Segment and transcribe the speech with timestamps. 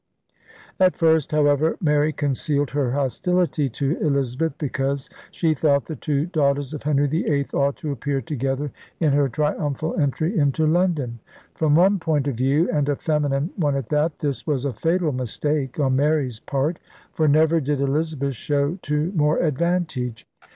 [0.79, 6.73] At first, however, Mary concealed her hostility to Elizabeth because she thought the two daughters
[6.73, 10.65] of Henry VIII ought to appear together in her ELIZABETHAN ENGLAND 51 triumphal entry into
[10.65, 11.19] London.
[11.53, 15.11] From one point of view— and a feminine one at that— this was a fatal
[15.11, 16.79] mistake on Mary's part:
[17.13, 20.25] for never did Elizabeth show to more advantage.